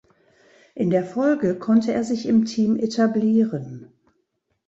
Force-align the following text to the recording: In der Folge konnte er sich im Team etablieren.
In 0.73 0.89
der 0.89 1.05
Folge 1.05 1.59
konnte 1.59 1.93
er 1.93 2.03
sich 2.03 2.25
im 2.25 2.45
Team 2.45 2.75
etablieren. 2.75 3.93